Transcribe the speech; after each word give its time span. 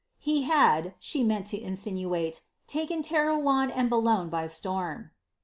''He 0.17 0.41
had, 0.45 0.95
she 0.97 1.23
meant 1.23 1.45
to 1.53 1.59
iisinuate, 1.61 2.41
taken 2.65 3.03
Terrouenne 3.03 3.69
and 3.71 3.87
Boulogne 3.87 4.29
by 4.29 4.47
storm. 4.47 5.11